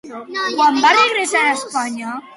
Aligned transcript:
Quan 0.53 0.79
va 0.85 0.93
regressar 0.97 1.45
a 1.51 1.55
Espanya? 1.59 2.19